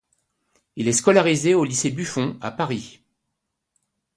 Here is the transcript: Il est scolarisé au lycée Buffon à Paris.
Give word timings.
Il 0.77 0.87
est 0.87 0.93
scolarisé 0.93 1.53
au 1.53 1.63
lycée 1.63 1.91
Buffon 1.91 2.35
à 2.41 2.49
Paris. 2.49 3.03